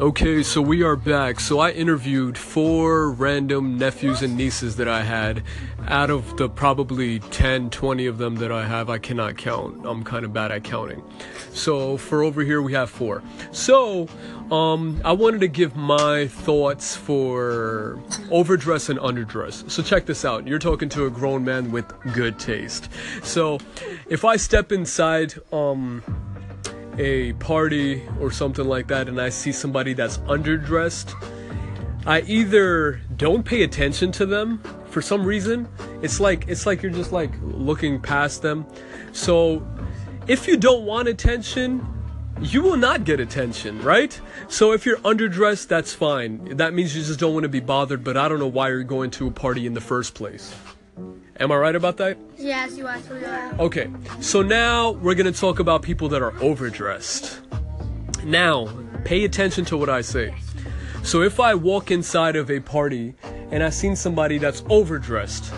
Okay, 0.00 0.42
so 0.42 0.60
we 0.60 0.82
are 0.82 0.96
back. 0.96 1.38
So 1.38 1.60
I 1.60 1.70
interviewed 1.70 2.36
four 2.36 3.12
random 3.12 3.78
nephews 3.78 4.22
and 4.22 4.36
nieces 4.36 4.74
that 4.74 4.88
I 4.88 5.02
had. 5.02 5.44
Out 5.86 6.10
of 6.10 6.36
the 6.36 6.48
probably 6.48 7.20
10, 7.20 7.70
20 7.70 8.06
of 8.06 8.18
them 8.18 8.34
that 8.36 8.50
I 8.50 8.66
have, 8.66 8.90
I 8.90 8.98
cannot 8.98 9.36
count. 9.36 9.86
I'm 9.86 10.02
kind 10.02 10.24
of 10.24 10.32
bad 10.32 10.50
at 10.50 10.64
counting. 10.64 11.00
So 11.52 11.96
for 11.96 12.24
over 12.24 12.42
here, 12.42 12.60
we 12.60 12.72
have 12.72 12.90
four. 12.90 13.22
So 13.52 14.08
um, 14.50 15.00
I 15.04 15.12
wanted 15.12 15.40
to 15.42 15.48
give 15.48 15.76
my 15.76 16.26
thoughts 16.26 16.96
for 16.96 18.00
overdress 18.32 18.88
and 18.88 18.98
underdress. 18.98 19.70
So 19.70 19.80
check 19.80 20.06
this 20.06 20.24
out. 20.24 20.44
You're 20.44 20.58
talking 20.58 20.88
to 20.88 21.06
a 21.06 21.10
grown 21.10 21.44
man 21.44 21.70
with 21.70 21.86
good 22.12 22.40
taste. 22.40 22.88
So 23.22 23.60
if 24.08 24.24
I 24.24 24.38
step 24.38 24.72
inside, 24.72 25.34
um, 25.52 26.02
a 26.98 27.32
party 27.34 28.02
or 28.20 28.30
something 28.30 28.66
like 28.66 28.88
that 28.88 29.08
and 29.08 29.20
I 29.20 29.28
see 29.28 29.52
somebody 29.52 29.92
that's 29.92 30.18
underdressed, 30.18 31.14
I 32.06 32.20
either 32.22 33.00
don't 33.16 33.44
pay 33.44 33.62
attention 33.62 34.12
to 34.12 34.26
them 34.26 34.62
for 34.90 35.00
some 35.00 35.24
reason. 35.24 35.68
It's 36.02 36.20
like 36.20 36.46
it's 36.48 36.66
like 36.66 36.82
you're 36.82 36.92
just 36.92 37.12
like 37.12 37.32
looking 37.42 38.00
past 38.00 38.42
them. 38.42 38.66
So 39.12 39.66
if 40.26 40.46
you 40.46 40.56
don't 40.56 40.84
want 40.84 41.08
attention, 41.08 41.86
you 42.40 42.62
will 42.62 42.76
not 42.76 43.04
get 43.04 43.20
attention, 43.20 43.80
right? 43.82 44.18
So 44.48 44.72
if 44.72 44.84
you're 44.84 44.98
underdressed, 44.98 45.68
that's 45.68 45.92
fine. 45.94 46.56
That 46.56 46.74
means 46.74 46.96
you 46.96 47.02
just 47.02 47.20
don't 47.20 47.32
want 47.32 47.44
to 47.44 47.48
be 47.48 47.60
bothered, 47.60 48.04
but 48.04 48.16
I 48.16 48.28
don't 48.28 48.38
know 48.38 48.46
why 48.48 48.68
you're 48.68 48.84
going 48.84 49.10
to 49.12 49.28
a 49.28 49.30
party 49.30 49.66
in 49.66 49.74
the 49.74 49.80
first 49.80 50.14
place. 50.14 50.54
Am 51.40 51.50
I 51.50 51.56
right 51.56 51.74
about 51.74 51.96
that? 51.96 52.16
Yes, 52.38 52.76
you 52.76 52.86
are. 52.86 52.98
Okay, 53.58 53.90
so 54.20 54.42
now 54.42 54.92
we're 54.92 55.14
gonna 55.14 55.32
talk 55.32 55.58
about 55.58 55.82
people 55.82 56.08
that 56.10 56.22
are 56.22 56.32
overdressed. 56.40 57.40
Now, 58.24 58.68
pay 59.04 59.24
attention 59.24 59.64
to 59.66 59.76
what 59.76 59.88
I 59.88 60.00
say. 60.00 60.34
So 61.02 61.22
if 61.22 61.38
I 61.40 61.54
walk 61.54 61.90
inside 61.90 62.36
of 62.36 62.50
a 62.50 62.60
party 62.60 63.14
and 63.50 63.62
I 63.62 63.70
seen 63.70 63.96
somebody 63.96 64.38
that's 64.38 64.62
overdressed, 64.70 65.52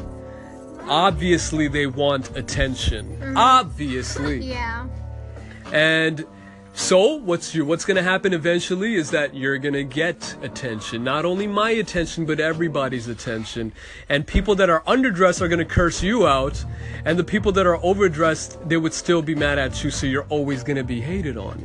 obviously 0.89 1.69
they 1.69 1.87
want 1.87 2.37
attention. 2.37 3.17
Mm-hmm. 3.19 3.37
Obviously. 3.37 4.45
Yeah. 4.45 4.89
And 5.73 6.25
so 6.79 7.15
what's 7.15 7.55
your 7.55 7.65
what's 7.65 7.87
gonna 7.87 8.03
happen 8.03 8.35
eventually 8.35 8.97
is 8.97 9.11
that 9.11 9.35
you're 9.35 9.57
gonna 9.57 9.83
get 9.83 10.37
attention. 10.43 11.03
Not 11.03 11.25
only 11.25 11.47
my 11.47 11.71
attention, 11.71 12.27
but 12.27 12.39
everybody's 12.39 13.09
attention. 13.09 13.73
And 14.11 14.27
people 14.27 14.55
that 14.57 14.69
are 14.69 14.83
underdressed 14.83 15.41
are 15.41 15.49
gonna 15.49 15.65
curse 15.65 16.03
you 16.03 16.27
out. 16.27 16.63
And 17.07 17.19
the 17.19 17.25
people 17.25 17.51
that 17.53 17.67
are 17.67 17.83
overdressed, 17.83 18.59
they 18.69 18.77
would 18.77 18.93
still 18.93 19.23
be 19.23 19.35
mad 19.35 19.59
at 19.59 19.83
you, 19.83 19.91
so 19.91 20.07
you're 20.07 20.27
always 20.29 20.63
gonna 20.63 20.85
be 20.85 21.01
hated 21.01 21.39
on. 21.39 21.65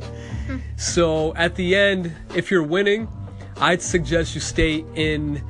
So 0.76 1.34
at 1.36 1.56
the 1.56 1.76
end, 1.76 2.10
if 2.34 2.50
you're 2.50 2.62
winning, 2.62 3.06
I'd 3.58 3.82
suggest 3.82 4.34
you 4.34 4.40
stay 4.40 4.82
in 4.94 5.44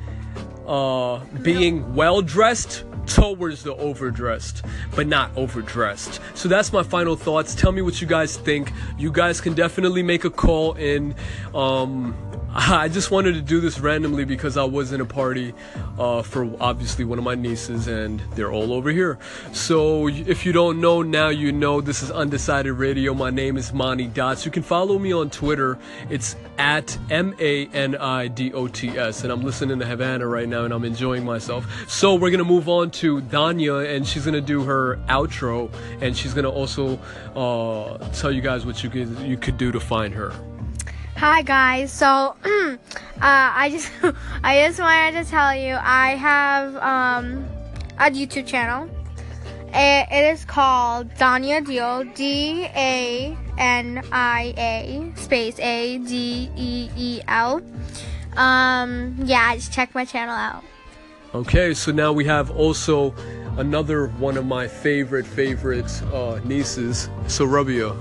uh, 0.67 1.23
being 1.41 1.95
well 1.95 2.21
dressed 2.21 2.83
towards 3.05 3.63
the 3.63 3.75
overdressed, 3.75 4.65
but 4.95 5.07
not 5.07 5.31
overdressed. 5.35 6.19
So 6.35 6.49
that's 6.49 6.71
my 6.73 6.83
final 6.83 7.15
thoughts. 7.15 7.55
Tell 7.55 7.71
me 7.71 7.81
what 7.81 8.01
you 8.01 8.07
guys 8.07 8.37
think. 8.37 8.71
You 8.97 9.11
guys 9.11 9.41
can 9.41 9.53
definitely 9.53 10.03
make 10.03 10.25
a 10.25 10.29
call 10.29 10.73
in. 10.73 11.15
Um, 11.53 12.15
I 12.55 12.87
just 12.87 13.09
wanted 13.09 13.33
to 13.33 13.41
do 13.41 13.59
this 13.59 13.79
randomly 13.79 14.25
because 14.25 14.57
I 14.57 14.63
was 14.63 14.93
in 14.93 15.01
a 15.01 15.05
party 15.05 15.55
uh, 15.97 16.21
for 16.21 16.47
obviously 16.59 17.03
one 17.03 17.17
of 17.17 17.23
my 17.23 17.33
nieces, 17.33 17.87
and 17.87 18.19
they're 18.35 18.51
all 18.51 18.73
over 18.73 18.91
here. 18.91 19.17
So 19.53 20.07
if 20.07 20.45
you 20.45 20.51
don't 20.51 20.79
know 20.79 21.01
now, 21.01 21.29
you 21.29 21.51
know 21.51 21.81
this 21.81 22.03
is 22.03 22.11
Undecided 22.11 22.73
Radio. 22.73 23.15
My 23.15 23.31
name 23.31 23.57
is 23.57 23.73
Monty 23.73 24.05
Dots. 24.05 24.45
You 24.45 24.51
can 24.51 24.61
follow 24.61 24.99
me 24.99 25.11
on 25.11 25.31
Twitter. 25.31 25.79
It's 26.11 26.35
at 26.59 26.95
M 27.09 27.35
A 27.39 27.65
N 27.69 27.95
I 27.95 28.27
D 28.27 28.53
O 28.53 28.67
T 28.67 28.89
S, 28.99 29.23
and 29.23 29.33
I'm 29.33 29.41
listening 29.41 29.79
to 29.79 29.85
Havana 29.87 30.27
right 30.27 30.47
now, 30.47 30.63
and 30.63 30.71
I'm 30.75 30.85
enjoying 30.85 31.25
myself. 31.25 31.65
So 31.89 32.13
we're 32.13 32.29
gonna 32.29 32.43
move 32.43 32.69
on 32.69 32.91
to 32.91 33.19
Dania, 33.21 33.95
and 33.95 34.05
she's 34.05 34.25
gonna 34.25 34.41
do 34.41 34.63
her 34.63 34.97
outro, 35.07 35.71
and 36.01 36.15
she's 36.15 36.35
gonna 36.35 36.51
also 36.51 36.99
uh, 37.35 37.97
tell 38.11 38.31
you 38.31 38.41
guys 38.41 38.63
what 38.63 38.83
you 38.83 38.91
could 38.91 39.17
you 39.21 39.37
could 39.37 39.57
do 39.57 39.71
to 39.71 39.79
find 39.79 40.13
her. 40.13 40.31
Hi 41.23 41.41
guys. 41.41 41.89
So, 41.89 42.05
uh, 42.45 42.77
I 43.21 43.69
just 43.71 43.89
I 44.43 44.67
just 44.67 44.77
wanted 44.77 45.23
to 45.23 45.31
tell 45.31 45.55
you 45.55 45.77
I 45.79 46.15
have 46.15 46.75
um 46.75 47.45
a 47.97 48.11
YouTube 48.11 48.45
channel. 48.45 48.89
It, 49.73 50.07
it 50.11 50.33
is 50.33 50.43
called 50.43 51.07
Dania 51.15 51.63
Adeel. 51.63 52.13
D 52.13 52.65
A 52.75 53.37
N 53.57 54.03
I 54.11 54.53
A 54.57 55.13
space 55.15 55.57
A 55.61 55.97
D 55.99 56.51
E 56.57 56.89
E 56.97 57.21
L. 57.29 57.61
Um, 58.35 59.15
yeah, 59.23 59.55
just 59.55 59.71
check 59.71 59.95
my 59.95 60.03
channel 60.03 60.35
out. 60.35 60.61
Okay, 61.33 61.73
so 61.73 61.93
now 61.93 62.11
we 62.11 62.25
have 62.25 62.51
also 62.51 63.15
another 63.55 64.07
one 64.19 64.35
of 64.35 64.45
my 64.45 64.67
favorite 64.67 65.25
favorite 65.25 65.89
uh, 66.11 66.41
nieces, 66.43 67.07
Sorubia. 67.27 67.95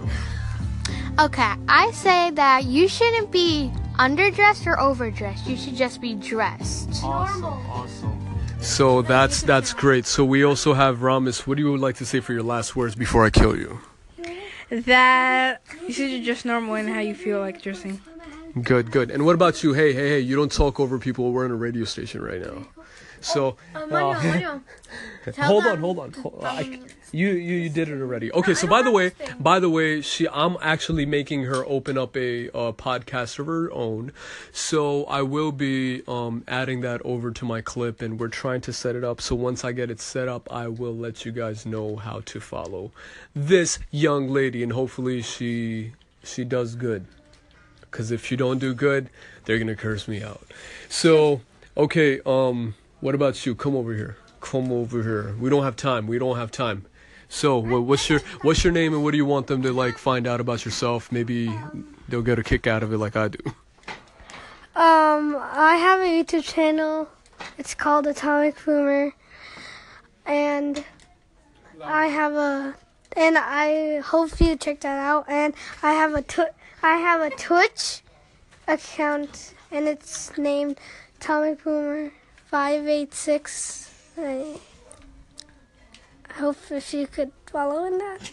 Okay, 1.18 1.52
I 1.68 1.90
say 1.92 2.30
that 2.30 2.64
you 2.64 2.88
shouldn't 2.88 3.30
be 3.30 3.70
underdressed 3.98 4.66
or 4.66 4.80
overdressed. 4.80 5.46
You 5.46 5.56
should 5.56 5.76
just 5.76 6.00
be 6.00 6.14
dressed. 6.14 6.88
Awesome, 7.04 7.44
awesome. 7.44 8.38
So 8.60 9.02
that's 9.02 9.42
that's 9.42 9.74
great. 9.74 10.06
So 10.06 10.24
we 10.24 10.42
also 10.42 10.72
have 10.72 10.98
Ramis. 10.98 11.46
What 11.46 11.58
do 11.58 11.62
you 11.62 11.76
like 11.76 11.96
to 11.96 12.06
say 12.06 12.20
for 12.20 12.32
your 12.32 12.42
last 12.42 12.74
words 12.76 12.94
before 12.94 13.24
I 13.26 13.30
kill 13.30 13.56
you? 13.56 13.80
That 14.70 15.60
you 15.86 15.92
should 15.92 16.24
just 16.24 16.46
normal 16.46 16.76
in 16.76 16.88
how 16.88 17.00
you 17.00 17.14
feel 17.14 17.40
like 17.40 17.60
dressing. 17.60 18.00
Good, 18.62 18.90
good. 18.90 19.10
And 19.10 19.26
what 19.26 19.34
about 19.34 19.62
you? 19.62 19.74
Hey, 19.74 19.92
hey, 19.92 20.08
hey! 20.10 20.20
You 20.20 20.36
don't 20.36 20.52
talk 20.52 20.80
over 20.80 20.98
people. 20.98 21.30
We're 21.32 21.44
in 21.44 21.50
a 21.50 21.56
radio 21.56 21.84
station 21.84 22.22
right 22.22 22.40
now. 22.40 22.66
So 23.24 23.56
uh, 23.74 23.86
hold 25.36 25.64
on, 25.66 25.78
hold 25.78 25.98
on. 25.98 26.12
Hold- 26.12 26.44
I- 26.44 26.80
you, 27.14 27.28
you 27.28 27.54
you 27.56 27.68
did 27.68 27.90
it 27.90 28.00
already. 28.00 28.32
Okay, 28.32 28.54
so 28.54 28.66
by 28.66 28.80
the 28.80 28.90
way, 28.90 29.12
by 29.38 29.60
the 29.60 29.68
way, 29.68 30.00
she 30.00 30.26
I'm 30.28 30.56
actually 30.62 31.04
making 31.04 31.44
her 31.44 31.62
open 31.66 31.98
up 31.98 32.16
a 32.16 32.48
uh, 32.48 32.72
podcast 32.72 33.38
of 33.38 33.46
her 33.46 33.70
own. 33.70 34.12
So 34.50 35.04
I 35.04 35.20
will 35.20 35.52
be 35.52 36.02
um 36.08 36.42
adding 36.48 36.80
that 36.80 37.02
over 37.04 37.30
to 37.30 37.44
my 37.44 37.60
clip, 37.60 38.00
and 38.00 38.18
we're 38.18 38.28
trying 38.28 38.62
to 38.62 38.72
set 38.72 38.96
it 38.96 39.04
up. 39.04 39.20
So 39.20 39.34
once 39.34 39.62
I 39.62 39.72
get 39.72 39.90
it 39.90 40.00
set 40.00 40.26
up, 40.26 40.50
I 40.50 40.68
will 40.68 40.96
let 40.96 41.26
you 41.26 41.32
guys 41.32 41.66
know 41.66 41.96
how 41.96 42.20
to 42.24 42.40
follow 42.40 42.92
this 43.34 43.78
young 43.90 44.28
lady, 44.30 44.62
and 44.62 44.72
hopefully 44.72 45.20
she 45.20 45.92
she 46.24 46.44
does 46.44 46.74
good. 46.74 47.04
Cause 47.90 48.10
if 48.10 48.30
you 48.30 48.38
don't 48.38 48.58
do 48.58 48.72
good, 48.72 49.10
they're 49.44 49.58
gonna 49.58 49.76
curse 49.76 50.08
me 50.08 50.22
out. 50.22 50.40
So 50.88 51.42
okay, 51.76 52.20
um, 52.24 52.74
what 53.02 53.16
about 53.16 53.44
you? 53.44 53.56
Come 53.56 53.74
over 53.74 53.92
here. 53.94 54.16
Come 54.40 54.70
over 54.70 55.02
here. 55.02 55.34
We 55.40 55.50
don't 55.50 55.64
have 55.64 55.74
time. 55.74 56.06
We 56.06 56.20
don't 56.20 56.36
have 56.36 56.52
time. 56.52 56.86
So, 57.28 57.58
what's 57.58 58.08
your 58.08 58.20
what's 58.42 58.62
your 58.62 58.72
name 58.72 58.94
and 58.94 59.02
what 59.02 59.10
do 59.10 59.16
you 59.16 59.26
want 59.26 59.48
them 59.48 59.60
to 59.62 59.72
like 59.72 59.98
find 59.98 60.24
out 60.26 60.40
about 60.40 60.64
yourself? 60.64 61.10
Maybe 61.10 61.52
they'll 62.08 62.22
get 62.22 62.38
a 62.38 62.44
kick 62.44 62.66
out 62.68 62.84
of 62.84 62.92
it 62.92 62.98
like 62.98 63.16
I 63.16 63.28
do. 63.28 63.38
Um, 64.74 65.36
I 65.36 65.76
have 65.80 66.00
a 66.00 66.04
YouTube 66.04 66.44
channel. 66.44 67.08
It's 67.58 67.74
called 67.74 68.06
Atomic 68.06 68.64
Boomer, 68.64 69.12
and 70.24 70.84
I 71.82 72.06
have 72.06 72.34
a 72.34 72.76
and 73.16 73.36
I 73.36 73.98
hope 74.00 74.40
you 74.40 74.54
check 74.56 74.80
that 74.80 74.98
out. 74.98 75.24
And 75.28 75.54
I 75.82 75.94
have 75.94 76.14
a 76.14 76.22
tw- 76.22 76.54
I 76.82 76.98
have 76.98 77.20
a 77.20 77.30
Twitch 77.30 78.02
account, 78.68 79.54
and 79.72 79.88
it's 79.88 80.36
named 80.38 80.78
Atomic 81.18 81.64
Boomer 81.64 82.12
five 82.52 82.86
eight 82.86 83.14
six. 83.14 83.90
I 84.18 84.58
hope 86.34 86.58
if 86.70 86.92
you 86.92 87.06
could 87.06 87.32
follow 87.46 87.86
in 87.86 87.96
that. 87.96 88.30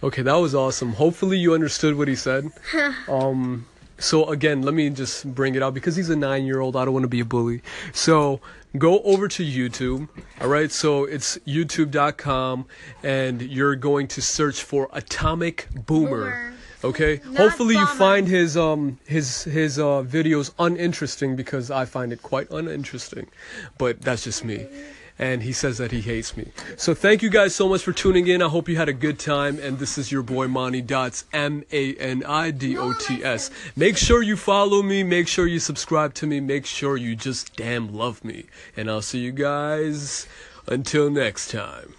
Okay, 0.00 0.22
that 0.22 0.34
was 0.34 0.54
awesome. 0.54 0.92
Hopefully 0.92 1.38
you 1.38 1.52
understood 1.52 1.96
what 1.96 2.06
he 2.06 2.14
said. 2.14 2.52
um 3.08 3.66
so 3.98 4.28
again, 4.30 4.62
let 4.62 4.74
me 4.74 4.90
just 4.90 5.34
bring 5.34 5.56
it 5.56 5.62
out 5.62 5.74
because 5.74 5.96
he's 5.96 6.10
a 6.10 6.14
9-year-old. 6.14 6.76
I 6.76 6.84
don't 6.84 6.94
want 6.94 7.04
to 7.04 7.08
be 7.08 7.20
a 7.20 7.24
bully. 7.24 7.62
So, 7.92 8.40
go 8.76 9.00
over 9.02 9.28
to 9.28 9.44
YouTube. 9.44 10.08
All 10.40 10.48
right? 10.48 10.72
So, 10.72 11.04
it's 11.04 11.38
youtube.com 11.46 12.66
and 13.04 13.42
you're 13.42 13.76
going 13.76 14.08
to 14.08 14.20
search 14.20 14.60
for 14.60 14.88
Atomic 14.92 15.68
Boomer. 15.86 16.08
Boomer. 16.08 16.54
Okay? 16.84 17.20
Not 17.24 17.36
Hopefully 17.36 17.74
you 17.74 17.86
find 17.86 18.26
his 18.26 18.56
um 18.56 18.98
his 19.06 19.44
his 19.44 19.78
uh 19.78 20.02
videos 20.02 20.52
uninteresting 20.58 21.36
because 21.36 21.70
I 21.70 21.84
find 21.84 22.12
it 22.12 22.22
quite 22.22 22.50
uninteresting. 22.50 23.28
But 23.78 24.00
that's 24.02 24.24
just 24.24 24.44
me. 24.44 24.66
And 25.18 25.42
he 25.42 25.52
says 25.52 25.78
that 25.78 25.92
he 25.92 26.00
hates 26.00 26.36
me. 26.36 26.50
So 26.76 26.94
thank 26.94 27.22
you 27.22 27.30
guys 27.30 27.54
so 27.54 27.68
much 27.68 27.82
for 27.82 27.92
tuning 27.92 28.26
in. 28.26 28.42
I 28.42 28.48
hope 28.48 28.68
you 28.68 28.76
had 28.76 28.88
a 28.88 28.94
good 28.94 29.18
time. 29.18 29.58
And 29.60 29.78
this 29.78 29.98
is 29.98 30.10
your 30.10 30.22
boy 30.22 30.48
Monty 30.48 30.80
Dots, 30.80 31.26
M 31.32 31.64
A 31.70 31.94
N 31.94 32.24
I 32.24 32.50
D 32.50 32.76
O 32.76 32.92
T 32.94 33.22
S. 33.22 33.50
Make 33.76 33.96
sure 33.96 34.22
you 34.22 34.36
follow 34.36 34.82
me. 34.82 35.02
Make 35.04 35.28
sure 35.28 35.46
you 35.46 35.60
subscribe 35.60 36.14
to 36.14 36.26
me. 36.26 36.40
Make 36.40 36.66
sure 36.66 36.96
you 36.96 37.14
just 37.14 37.54
damn 37.56 37.92
love 37.92 38.24
me. 38.24 38.46
And 38.76 38.90
I'll 38.90 39.02
see 39.02 39.20
you 39.20 39.32
guys 39.32 40.26
until 40.66 41.10
next 41.10 41.50
time. 41.50 41.94